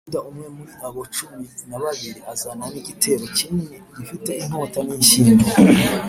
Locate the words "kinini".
3.35-3.77